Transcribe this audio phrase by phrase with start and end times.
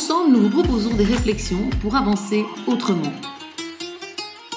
[0.00, 3.12] Ensemble, nous vous proposons des réflexions pour avancer autrement.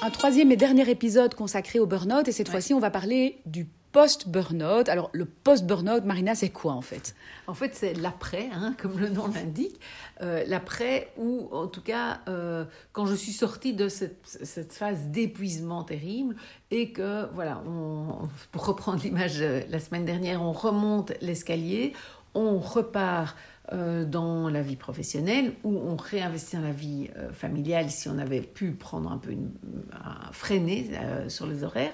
[0.02, 3.68] Un troisième et dernier épisode consacré au burn-out et cette fois-ci on va parler du
[3.92, 4.88] post-burnout.
[4.88, 7.14] Alors, le post-burnout, Marina, c'est quoi en fait?
[7.48, 9.80] En fait, c'est l'après, hein, comme le nom l'indique.
[10.22, 12.64] Euh, l'après, ou en tout cas, euh,
[12.94, 16.38] quand je suis sortie de cette, cette phase d'épuisement terrible
[16.72, 21.92] et que, voilà, on, pour reprendre l'image euh, la semaine dernière, on remonte l'escalier,
[22.34, 23.36] on repart
[23.72, 28.72] dans la vie professionnelle ou on réinvestit dans la vie familiale si on avait pu
[28.72, 29.52] prendre un peu une,
[30.32, 30.92] freiner
[31.30, 31.94] sur les horaires.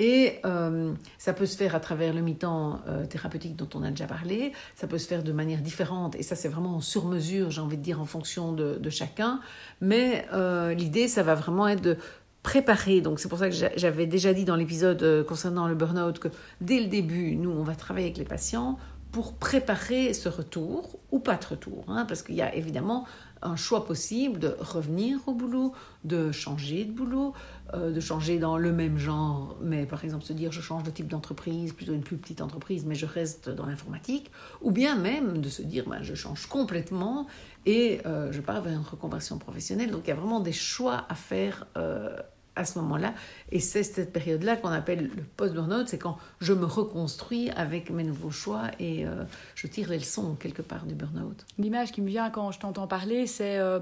[0.00, 3.90] Et euh, ça peut se faire à travers le mi-temps euh, thérapeutique dont on a
[3.90, 7.50] déjà parlé, ça peut se faire de manière différente, et ça c'est vraiment sur mesure,
[7.50, 9.40] j'ai envie de dire, en fonction de, chacun.
[9.82, 11.96] Mais euh, l'idée, ça va vraiment être de
[12.42, 13.02] préparer.
[13.02, 16.28] Donc c'est pour ça que j'avais déjà dit dans l'épisode concernant le burn-out que
[16.62, 18.78] dès le début, nous, on va travailler avec les patients
[19.12, 21.84] pour préparer ce retour ou pas de retour.
[21.88, 23.06] Hein, parce qu'il y a évidemment
[23.42, 25.72] un choix possible de revenir au boulot,
[26.04, 27.32] de changer de boulot,
[27.74, 30.90] euh, de changer dans le même genre, mais par exemple se dire je change de
[30.90, 34.30] type d'entreprise, plutôt une plus petite entreprise, mais je reste dans l'informatique,
[34.60, 37.26] ou bien même de se dire ben, je change complètement
[37.66, 39.90] et euh, je pars vers une reconversion professionnelle.
[39.90, 42.16] Donc il y a vraiment des choix à faire euh,
[42.56, 43.14] à ce moment-là.
[43.52, 48.04] Et c'est cette période-là qu'on appelle le post-burnout, c'est quand je me reconstruis avec mes
[48.04, 51.46] nouveaux choix et euh, je tire les leçons quelque part du burnout.
[51.58, 53.80] L'image qui me vient quand je t'entends parler, c'est euh,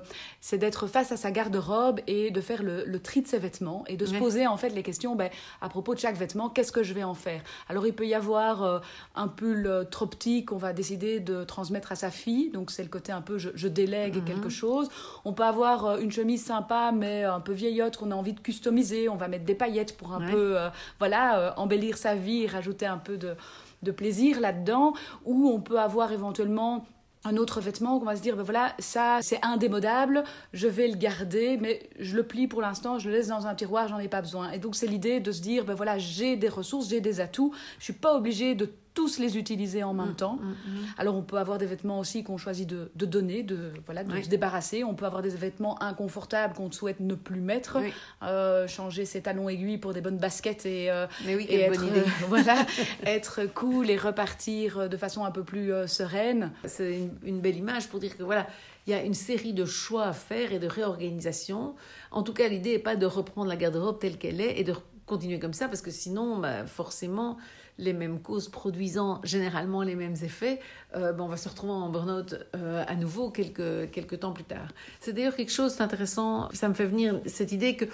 [0.53, 3.97] d'être face à sa garde-robe et de faire le, le, tri de ses vêtements et
[3.97, 5.31] de se poser en fait les questions ben,
[5.61, 7.43] à propos de chaque vêtement, qu'est-ce que je vais en faire?
[7.69, 8.79] Alors il peut y avoir euh,
[9.15, 12.89] un pull trop petit qu'on va décider de transmettre à sa fille, donc c'est le
[12.89, 14.25] côté un peu je, je délègue mhm.
[14.25, 14.89] quelque chose.
[15.25, 19.09] On peut avoir une chemise sympa mais un peu vieillotte qu'on a envie de customiser,
[19.09, 22.87] on va mettre des paillettes pour un peu euh, voilà, euh, embellir sa vie, rajouter
[22.87, 23.37] un peu de,
[23.83, 26.85] de plaisir là-dedans, ou on peut avoir éventuellement
[27.25, 30.95] un autre vêtement qu'on va se dire ben voilà ça c'est indémodable je vais le
[30.95, 34.07] garder mais je le plie pour l'instant je le laisse dans un tiroir j'en ai
[34.07, 34.53] pas besoin.
[34.53, 37.53] Et donc c'est l'idée de se dire ben voilà j'ai des ressources j'ai des atouts
[37.81, 40.39] je suis pas obligée de tous les utiliser en même mm, temps.
[40.43, 40.87] Mm, mm.
[40.99, 44.29] Alors on peut avoir des vêtements aussi qu'on choisit de, donner, de, voilà, de se
[44.29, 44.83] débarrasser.
[44.83, 47.79] On peut avoir des vêtements inconfortables qu'on souhaite ne plus mettre,
[48.25, 52.03] euh, changer ses talons aiguilles pour des bonnes baskets et, euh, être, bonne idée.
[52.29, 52.67] voilà,
[53.07, 56.51] être cool et repartir de façon un peu plus euh, sereine.
[56.65, 58.49] C'est une, une, belle image pour dire que voilà,
[58.89, 61.77] il y a une série de choix à faire et de réorganisation.
[62.11, 64.75] En tout cas, l'idée n'est pas de reprendre la garde-robe telle qu'elle est et de
[65.09, 67.39] continuer comme ça parce que sinon, bah, forcément,
[67.79, 70.61] les mêmes causes produisant généralement les mêmes effets,
[70.97, 74.69] euh, ben, on va se retrouver en burn-out euh, à nouveau quelques, temps plus tard.
[75.01, 77.85] C'est d'ailleurs quelque chose d'intéressant, ça me fait venir cette idée que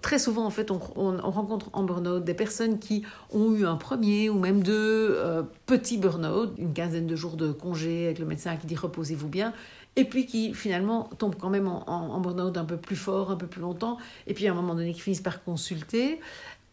[0.00, 4.30] très souvent en fait on, rencontre en burn-out des personnes qui ont eu un premier
[4.30, 8.56] ou même deux euh, petits burn-out, une quinzaine de jours de congé avec le médecin
[8.56, 9.52] qui dit reposez-vous bien,
[9.96, 13.36] et puis qui finalement tombent quand même en, en burn-out un peu plus fort, un
[13.36, 16.20] peu plus longtemps, et puis à un moment donné qui finissent par consulter.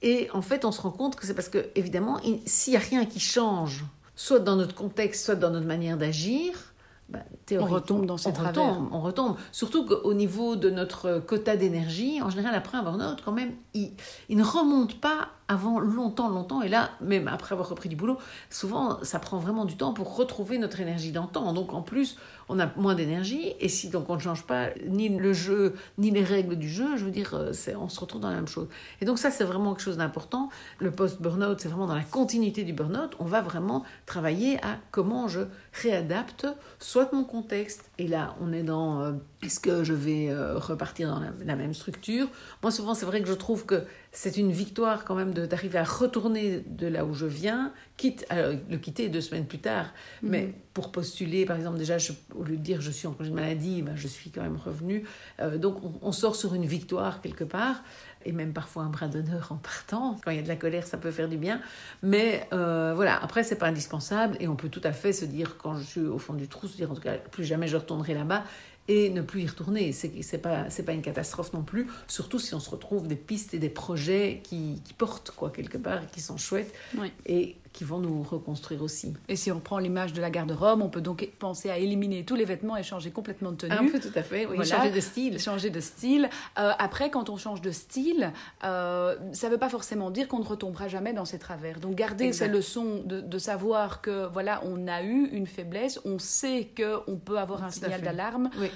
[0.02, 2.82] Et en fait, on se rend compte que c'est parce que, évidemment, s'il n'y a
[2.82, 6.54] rien qui change, soit dans notre contexte, soit dans notre manière d'agir,
[7.10, 7.20] bah,
[7.54, 9.36] on retombe dans ces on Retombe, on retombe.
[9.52, 13.94] Surtout qu'au niveau de notre quota d'énergie, en général, après un burn-out, quand même, il,
[14.30, 16.62] il, ne remonte pas avant longtemps, longtemps.
[16.62, 18.18] Et là, même après avoir repris du boulot,
[18.50, 21.52] souvent, ça prend vraiment du temps pour retrouver notre énergie d'antan.
[21.52, 22.18] Donc, en plus,
[22.48, 23.54] on a moins d'énergie.
[23.60, 26.96] Et si donc on ne change pas ni le jeu, ni les règles du jeu,
[26.96, 28.68] je veux dire, euh, on se retrouve dans la même chose.
[29.02, 30.50] Et donc, ça, c'est vraiment quelque chose d'important.
[30.78, 33.16] Le post-burnout, c'est vraiment dans la continuité du burnout.
[33.20, 35.42] On va vraiment travailler à comment je
[35.74, 36.48] réadapte
[36.80, 41.08] soit mon contexte, et là, on est dans euh, est-ce que je vais euh, repartir
[41.10, 42.28] dans la, même structure
[42.62, 45.86] Moi, souvent, c'est vrai que je trouve que c'est une victoire quand même d'arriver à
[45.86, 49.94] retourner de là où je viens, quitte à le quitter deux semaines plus tard.
[50.24, 50.30] Mhm.
[50.30, 51.98] Mais pour postuler, par exemple, déjà,
[52.36, 54.58] au lieu de dire je suis en congé de maladie, ben, je suis quand même
[54.58, 55.06] revenu.
[55.40, 57.82] Euh, donc, on, sort sur une victoire quelque part,
[58.26, 60.18] et même parfois un bras d'honneur en partant.
[60.24, 61.62] Quand il y a de la colère, ça peut faire du bien.
[62.04, 65.56] Mais euh, voilà, après, c'est pas indispensable, et on peut tout à fait se dire,
[65.58, 67.78] quand je suis au fond du trou, se dire en tout cas, plus jamais je
[67.78, 68.44] retournerai là-bas
[68.90, 69.94] et ne plus y retourner.
[69.94, 73.54] C'est n'est pas, pas une catastrophe non plus, surtout si on se retrouve des pistes
[73.54, 76.74] et des projets qui, qui portent quoi quelque part, qui sont chouettes.
[77.26, 79.14] Et qui vont nous reconstruire aussi.
[79.30, 82.36] Et si on prend l'image de la garde-robe, on peut donc penser à éliminer tous
[82.36, 83.72] les vêtements et changer complètement de tenue.
[83.72, 85.40] Un peu tout à fait, oui, changer de style.
[85.40, 86.30] Changer de style.
[86.58, 88.34] Euh, après, quand on change de style,
[88.66, 91.80] euh, ça ne veut pas forcément dire qu'on ne retombera jamais dans ses travers.
[91.80, 96.20] Donc garder ces leçons de, de, savoir que voilà, on a eu une faiblesse, on
[96.20, 98.50] sait qu'on peut avoir un signal d'alarme.
[98.60, 98.70] Oui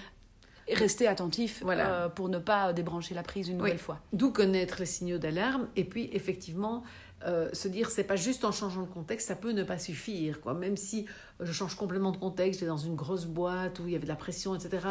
[0.68, 1.90] et rester attentif voilà.
[1.90, 4.00] Euh, pour ne pas débrancher la prise une nouvelle fois.
[4.14, 6.84] D'où connaître les signaux d'alarme et puis effectivement
[7.26, 10.42] euh, se dire c'est pas juste en changeant le contexte, ça peut ne pas suffire.
[10.42, 10.54] Quoi.
[10.54, 11.06] Même si
[11.40, 14.10] je change complètement de contexte, j'étais dans une grosse boîte où il y avait de
[14.10, 14.86] la pression, etc.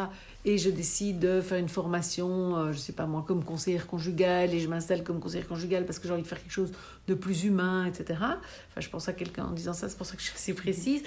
[0.45, 4.53] Et je décide de faire une formation, euh, je sais pas moi, comme conseillère conjugale,
[4.53, 6.71] et je m'installe comme conseillère conjugale parce que j'ai envie de faire quelque chose
[7.07, 8.19] de plus humain, etc.
[8.19, 10.53] Enfin, je pense à quelqu'un en disant ça, c'est pour ça que je suis assez
[10.53, 11.03] précise.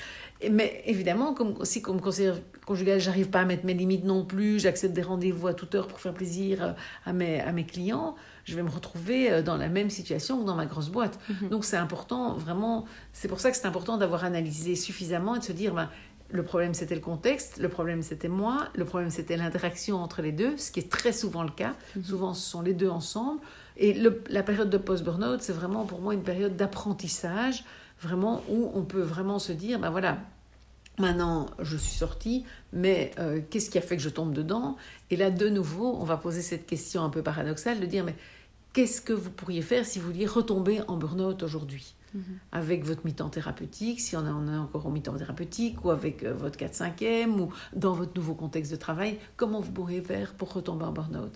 [0.50, 4.60] mais évidemment, comme, aussi comme conseillère conjugale, j'arrive pas à mettre mes limites non plus,
[4.60, 6.72] j'accepte des rendez-vous à toute heure pour faire plaisir euh,
[7.04, 8.14] à mes, à mes clients
[8.46, 11.18] je vais me retrouver euh, dans la même situation que dans ma grosse boîte.
[11.28, 11.48] Mhm.
[11.50, 15.44] Donc c'est important, vraiment, c'est pour ça que c'est important d'avoir analysé suffisamment et de
[15.44, 15.90] se dire, ben,
[16.30, 20.32] le problème c'était le contexte, le problème c'était moi, le problème c'était l'interaction entre les
[20.32, 21.74] deux, ce qui est très souvent le cas.
[21.96, 22.04] Mhm.
[22.04, 23.40] Souvent ce sont les deux ensemble.
[23.76, 23.92] Et
[24.30, 27.62] la période de post-burnout, c'est vraiment pour moi une période d'apprentissage,
[28.00, 30.18] vraiment où on peut vraiment se dire, ben voilà,
[30.98, 34.76] Maintenant, je suis sortie, mais euh, qu'est-ce qui a fait que je tombe dedans?
[35.10, 38.14] Et là, de nouveau, on va poser cette question un peu paradoxale de dire, mais
[38.76, 42.22] qu'est-ce que vous pourriez faire si vous vouliez retomber en burn-out aujourd'hui mhm.
[42.52, 46.34] avec votre mi-temps thérapeutique, si on en a encore au mi-temps thérapeutique, ou avec euh,
[46.34, 50.84] votre 4-5e, ou dans votre nouveau contexte de travail, comment vous pourriez faire pour retomber
[50.84, 51.32] en burn-out?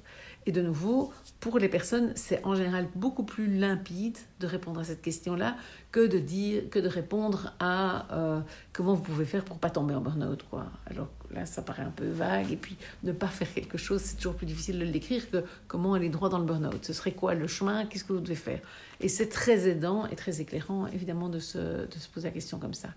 [0.46, 4.84] Et de nouveau, pour les personnes, c'est en général beaucoup plus limpide de répondre à
[4.84, 5.54] cette question-là
[5.92, 8.40] que de dire, que de répondre à euh,
[8.72, 10.66] comment vous pouvez faire pour pas tomber en burn-out, quoi.
[10.86, 14.16] Alors là, ça paraît un peu vague, et puis ne pas faire quelque chose, c'est
[14.16, 16.84] toujours plus difficile de le décrire que comment aller droit dans le burn-out.
[16.84, 17.84] Ce serait quoi le chemin?
[17.84, 18.60] Qu'est-ce que vous devez faire?
[19.00, 22.58] Et c'est très aidant et très éclairant, évidemment, de se, de se poser la question
[22.58, 22.88] comme ça.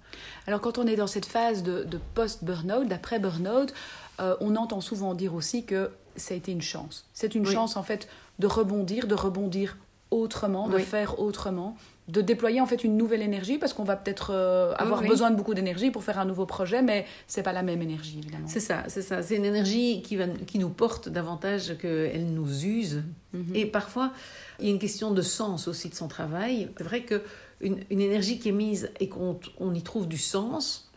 [0.48, 3.74] Alors quand on est dans cette phase de, de post-burn-out, d'après burn-out,
[4.20, 7.06] euh, on entend souvent dire aussi que ça a été une chance.
[7.14, 8.08] C'est une chance, en fait,
[8.40, 9.78] de rebondir, de rebondir
[10.12, 11.76] autrement, de faire autrement
[12.10, 15.38] de déployer en fait une nouvelle énergie parce qu'on va peut-être euh, avoir besoin de
[15.38, 18.48] beaucoup d'énergie pour faire un nouveau projet mais c'est pas la même énergie évidemment.
[18.48, 22.66] C'est ça, c'est ça, c'est une énergie qui va qui nous porte davantage qu'elle nous
[22.66, 23.56] use mhm.
[23.56, 24.12] et parfois
[24.60, 26.70] il y a une question de sens aussi de son travail.
[26.78, 27.22] C'est vrai que
[27.62, 30.92] une, énergie qui est mise et qu'on on y trouve du sens,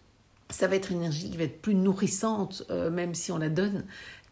[0.51, 3.49] ça va être une énergie qui va être plus nourrissante euh, même si on la
[3.49, 3.85] donne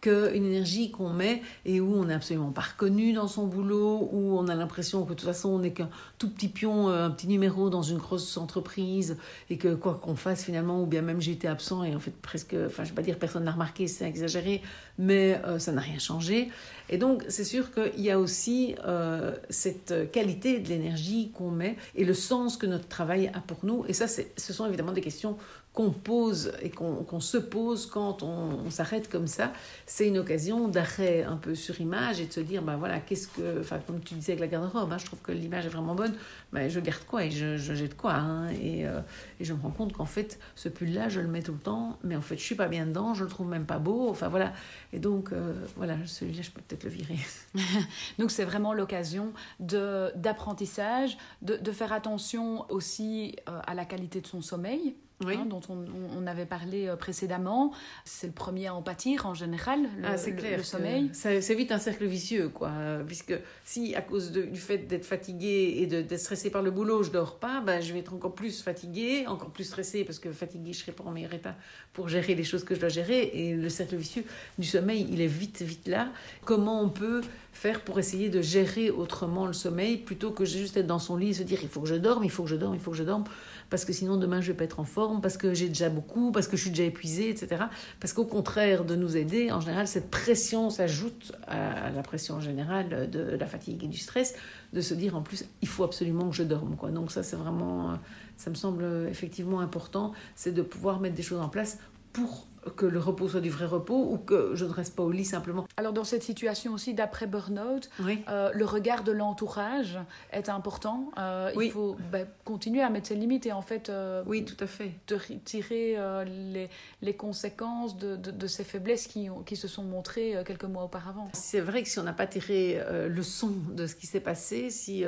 [0.05, 4.39] qu'une énergie qu'on met et où on n'est absolument pas reconnu dans son boulot, où
[4.39, 7.11] on a l'impression que de toute façon on n'est qu'un tout petit pion, euh, un
[7.11, 9.17] petit numéro dans une grosse entreprise
[9.49, 12.15] et que quoi qu'on fasse finalement, ou bien même j'ai été absent et en fait
[12.21, 14.61] presque, enfin je vais pas dire personne n'a remarqué, c'est exagéré,
[14.99, 16.51] mais euh, ça n'a rien changé.
[16.91, 21.77] Et donc c'est sûr qu'il y a aussi euh, cette qualité de l'énergie qu'on met
[21.95, 23.87] et le sens que notre travail a pour nous.
[23.89, 25.39] Et ça, ce sont évidemment des questions
[25.75, 29.53] qu'on pose et qu'on se pose quand on, s'arrête comme ça,
[29.87, 33.27] c'est une occasion d'arrêt un peu sur image et de se dire, ben voilà, qu'est-ce
[33.27, 35.97] que, enfin comme tu disais avec la garde-robe, hein, je trouve que l'image est vraiment
[35.97, 36.15] bonne,
[36.53, 39.01] ben je garde quoi et je, jette quoi hein, et, euh,
[39.41, 41.99] et, je me rends compte qu'en fait, ce pull-là, je le mets tout le temps,
[42.05, 44.29] mais en fait, je suis pas bien dedans, je le trouve même pas beau, enfin
[44.29, 44.53] voilà.
[44.93, 47.19] Et donc, euh, voilà, celui-là, je peux peut-être le virer.
[48.21, 54.27] donc c'est vraiment l'occasion d'apprentissage, de, de, faire attention aussi euh, à la qualité de
[54.29, 57.73] son sommeil, Hein, dont on, avait parlé euh, précédemment.
[58.05, 61.11] C'est le premier à en pâtir en général, le, ah, clair le sommeil.
[61.13, 62.73] C'est vite un cercle vicieux, quoi.
[63.07, 67.11] Puisque si, à cause du fait d'être fatigué et d'être stressé par le boulot, je
[67.11, 70.73] dors pas, ben, je vais être encore plus fatigué, encore plus stressé, parce que fatigué,
[70.73, 71.55] je serai pas en meilleur état
[71.93, 73.31] pour gérer les choses que je dois gérer.
[73.35, 74.25] Et le cercle vicieux
[74.59, 76.09] du sommeil, il est vite, vite là.
[76.45, 80.89] Comment on peut faire pour essayer de gérer autrement le sommeil plutôt que juste être
[80.89, 82.57] dans son lit et se dire il faut que je dorme, il faut que je
[82.57, 83.25] dorme, il faut que je dorme
[83.71, 86.33] parce que sinon demain je vais pas être en forme, parce que j'ai déjà beaucoup,
[86.33, 87.65] parce que je suis déjà épuisée, etc.
[88.01, 93.11] Parce qu'au contraire de nous aider, en général, cette pression s'ajoute à la pression générale
[93.11, 94.35] de la fatigue et du stress,
[94.73, 96.77] de se dire en plus, il faut absolument que je dorme.
[96.77, 96.91] Quoi.
[96.91, 97.99] Donc ça, c'est vraiment,
[98.37, 101.79] ça me semble effectivement important, c'est de pouvoir mettre des choses en place
[102.13, 105.11] pour que le repos soit du vrai repos ou que je ne reste pas au
[105.11, 105.67] lit simplement.
[105.77, 107.89] Alors dans cette situation aussi d'après burn-out,
[108.29, 109.99] euh, le regard de l'entourage
[110.33, 111.11] est important.
[111.19, 114.63] Euh, il faut bah, continuer à mettre ses limites et en fait euh, oui, tout
[114.63, 114.93] à fait.
[115.09, 116.69] de tirer les,
[117.03, 121.29] les, conséquences de, de, ces faiblesses qui, qui se sont montrées quelques mois auparavant.
[121.33, 124.71] C'est vrai que si on n'a pas tiré le son de ce qui s'est passé,
[124.71, 125.05] si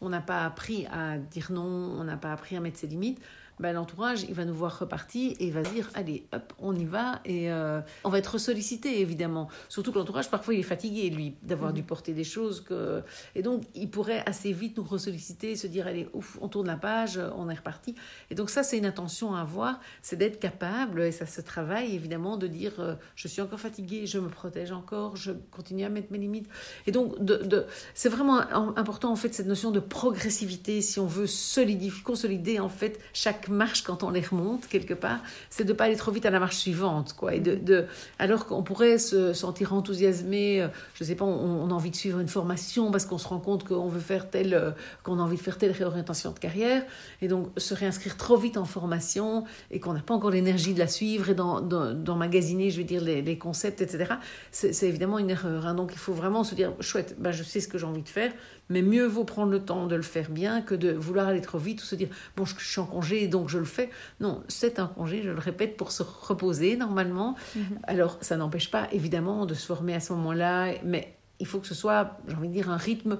[0.00, 3.20] on n'a pas appris à dire non, on n'a pas appris à mettre ses limites,
[3.60, 6.84] ben, l'entourage, il va nous voir reparti et il va dire allez, hop, on y
[6.84, 9.48] va et euh, on va être sollicité évidemment.
[9.68, 13.02] Surtout que l'entourage, parfois, il est fatigué lui d'avoir dû porter des choses que
[13.34, 16.76] et donc il pourrait assez vite nous ressolliciter, se dire allez, ouf, on tourne la
[16.76, 17.94] page, on est reparti.
[18.30, 21.94] Et donc ça, c'est une intention à avoir, c'est d'être capable et ça se travaille
[21.94, 25.88] évidemment de dire euh, je suis encore fatigué, je me protège encore, je continue à
[25.88, 26.48] mettre mes limites.
[26.86, 28.38] Et donc de, de c'est vraiment
[28.76, 33.47] important en fait cette notion de progressivité si on veut solidifier, consolider en fait chaque
[33.50, 36.40] marche quand on les remonte quelque part, c'est de pas aller trop vite à la
[36.40, 37.34] marche suivante quoi.
[37.34, 37.86] Et de,
[38.18, 42.20] alors qu'on pourrait se sentir enthousiasmé, euh, je sais pas, on, a envie de suivre
[42.20, 44.70] une formation parce qu'on se rend compte qu'on veut faire telle, euh,
[45.02, 46.82] qu'on a envie de faire telle réorientation de carrière,
[47.22, 50.78] et donc se réinscrire trop vite en formation et qu'on n'a pas encore l'énergie de
[50.78, 54.14] la suivre et d'emmagasiner, je veux dire, les, les concepts, etc.
[54.50, 55.66] C'est évidemment une erreur.
[55.66, 55.74] Hein.
[55.74, 58.08] Donc il faut vraiment se dire, chouette, ben, je sais ce que j'ai envie de
[58.08, 58.32] faire,
[58.68, 61.58] mais mieux vaut prendre le temps de le faire bien que de vouloir aller trop
[61.58, 63.90] vite ou se dire bon je, suis en congé donc je le fais.
[64.20, 67.36] Non, c'est un congé, je le répète, pour se reposer normalement.
[67.56, 67.78] Mhm.
[67.84, 71.66] Alors ça n'empêche pas évidemment de se former à ce moment-là, mais il faut que
[71.66, 73.18] ce soit, j'ai envie de dire, un rythme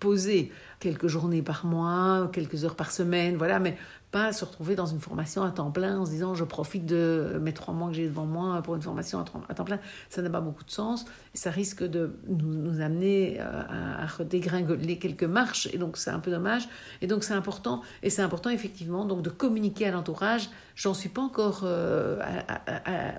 [0.00, 3.76] posé, quelques journées par mois, quelques heures par semaine, voilà, mais
[4.16, 7.38] pas se retrouver dans une formation à temps plein en se disant je profite de
[7.42, 9.78] mes trois mois que j'ai devant moi pour une formation à temps plein.
[10.08, 11.04] Ça n'a pas beaucoup de sens
[11.34, 16.08] et ça risque de nous, amener euh, à, à redégringoler quelques marches et donc c'est
[16.08, 16.66] un peu dommage.
[17.02, 20.48] Et donc c'est important et c'est important effectivement donc de communiquer à l'entourage.
[20.76, 22.18] J'en suis pas encore euh,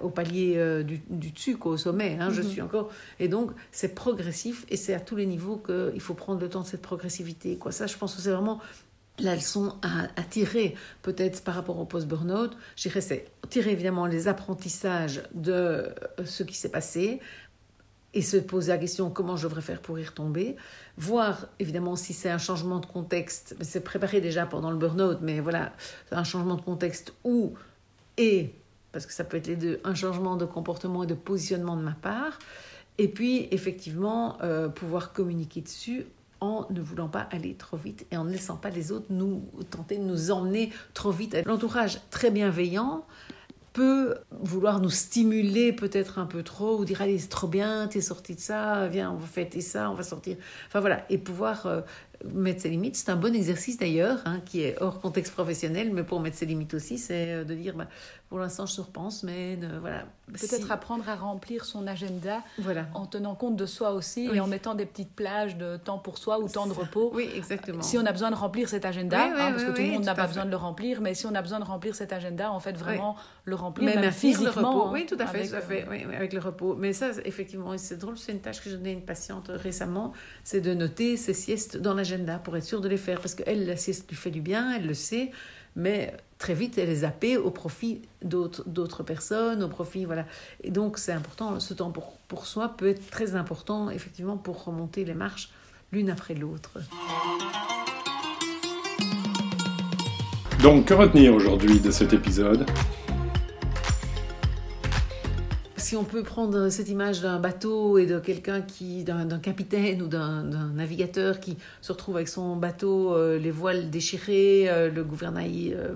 [0.01, 2.17] au palier euh, du, dessus, au sommet.
[2.19, 2.49] Hein, Je mm-hmm.
[2.49, 2.89] suis encore
[3.19, 6.61] et donc c'est progressif et c'est à tous les niveaux qu'il faut prendre le temps
[6.61, 7.57] de cette progressivité.
[7.57, 7.71] Quoi.
[7.71, 8.59] Ça, je pense que c'est vraiment
[9.19, 14.27] la leçon à, tirer, peut-être par rapport au post-burnout, je dirais, c'est tirer évidemment les
[14.27, 15.91] apprentissages de euh,
[16.25, 17.19] ce qui s'est passé
[18.13, 20.55] et se poser la question comment je devrais faire pour y retomber.
[20.97, 25.39] Voir évidemment si c'est un changement de contexte, c'est préparé déjà pendant le burn-out, mais
[25.39, 25.73] voilà,
[26.11, 27.53] un changement de contexte ou
[28.17, 28.53] et,
[28.91, 31.83] parce que ça peut être les deux, un changement de comportement et de positionnement de
[31.83, 32.39] ma part.
[32.97, 36.05] Et puis, effectivement, euh, pouvoir communiquer dessus
[36.39, 39.43] en ne voulant pas aller trop vite et en ne laissant pas les autres nous
[39.69, 41.37] tenter de nous emmener trop vite.
[41.45, 43.05] L'entourage très bienveillant
[43.77, 48.01] peut vouloir nous stimuler peut-être un peu trop ou dire allez c'est trop bien t'es
[48.01, 51.67] sorti de ça viens on va fêter ça on va sortir enfin voilà et pouvoir
[51.67, 51.81] euh,
[52.33, 56.01] mettre ses limites c'est un bon exercice d'ailleurs hein, qui est hors contexte professionnel mais
[56.01, 57.87] pour mettre ses limites aussi c'est euh, de dire bah,
[58.29, 60.03] pour l'instant, je repense, mais voilà.
[60.27, 62.87] Peut-être apprendre à remplir son agenda voilà.
[62.93, 66.17] en tenant compte de soi aussi et en mettant des petites plages de temps pour
[66.17, 67.11] soi ou temps de repos.
[67.13, 67.81] Oui, exactement.
[67.81, 70.15] Si on a besoin de remplir cet agenda, hein, parce que tout le monde n'a
[70.15, 72.59] pas besoin de le remplir, mais si on a besoin de remplir cet agenda, en
[72.59, 73.15] fait, vraiment
[73.45, 74.73] le remplir, mais même physiquement.
[74.73, 74.89] Le repos.
[74.91, 75.87] Oui, tout à fait, avec, tout à fait.
[75.87, 76.75] Euh, avec le repos.
[76.75, 80.11] Mais ça, effectivement, c'est drôle, c'est une tâche que je donnais à une patiente récemment,
[80.43, 83.65] c'est de noter ses siestes dans l'agenda pour être sûre de les faire, parce qu'elle,
[83.65, 85.31] la sieste lui fait du bien, elle le sait
[85.77, 90.25] mais très vite elle est zappée au profit d'autres personnes, au profit, voilà.
[90.63, 94.65] Et donc c'est important, ce temps pour, pour soi peut être très important, effectivement, pour
[94.65, 95.49] remonter les marches
[95.93, 96.79] l'une après l'autre.
[100.61, 102.65] Donc, que retenir aujourd'hui de cet épisode?
[105.87, 110.07] Si on peut prendre cette image d'un bateau et de quelqu'un qui, d'un capitaine ou
[110.07, 110.43] d'un
[110.75, 115.95] navigateur qui se retrouve avec son bateau, euh, les voiles déchirées, euh, le gouvernail euh,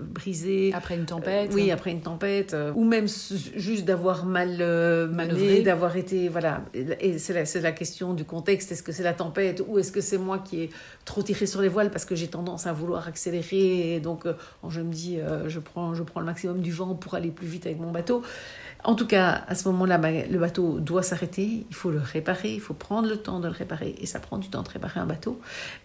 [0.00, 0.70] brisé.
[0.72, 1.50] Après une tempête.
[1.52, 2.54] oui, après une tempête.
[2.76, 4.58] ou même juste d'avoir mal
[5.10, 6.28] manœuvré, d'avoir été.
[6.28, 6.62] Voilà.
[6.72, 8.70] Et c'est la, la, question du contexte.
[8.70, 10.70] Est-ce que c'est la tempête ou est-ce que c'est moi qui ai
[11.04, 14.24] trop tiré sur les voiles parce que j'ai tendance à vouloir accélérer et donc
[14.68, 15.18] je me dis,
[15.48, 18.22] je, prends, je prends le maximum du vent pour aller plus vite avec mon bateau.
[18.84, 22.52] En tout cas, à ce moment-là, bah, le bateau doit s'arrêter, il faut le réparer,
[22.52, 24.98] il faut prendre le temps de le réparer, et ça prend du temps de réparer
[24.98, 25.40] un bateau.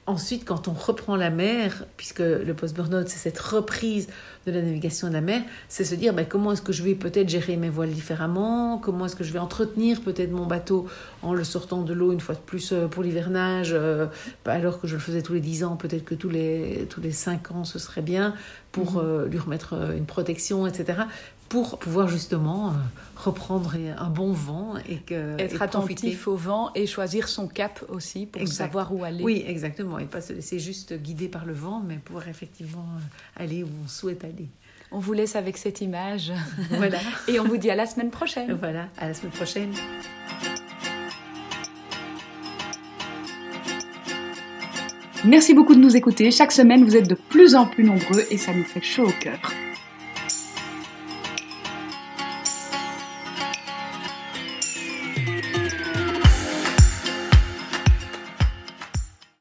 [0.08, 4.08] Ensuite, quand on reprend la mer, puisque le post-burnout, c'est cette reprise
[4.48, 6.96] de la navigation de la mer, c'est se dire bah, comment est-ce que je vais
[6.96, 10.88] peut-être gérer mes voiles différemment, comment est-ce que je vais entretenir peut-être mon bateau
[11.22, 14.08] en le sortant de l'eau une fois de plus euh, pour l'hivernage, euh,
[14.46, 17.12] alors que je le faisais tous les 10 ans, peut-être que tous les, tous les
[17.12, 18.34] 5 ans, ce serait bien
[18.72, 19.02] pour mhm.
[19.04, 21.04] euh, lui remettre une protection, etc
[21.50, 22.72] pour pouvoir justement euh,
[23.16, 28.26] reprendre un bon vent et que être attentif au vent et choisir son cap aussi
[28.26, 29.24] pour savoir où aller.
[29.24, 33.44] Oui, exactement, et pas se laisser juste guider par le vent, mais pouvoir effectivement euh,
[33.44, 34.50] aller où on souhaite aller.
[34.92, 36.32] On vous laisse avec cette image.
[36.72, 37.00] Voilà.
[37.28, 38.54] et on vous dit à la semaine prochaine.
[38.54, 39.74] Voilà, à la semaine prochaine.
[45.26, 46.32] Merci beaucoup de nous écouter.
[46.32, 49.12] Chaque semaine, vous êtes de plus en plus nombreux et ça nous fait chaud au
[49.12, 49.40] cœur.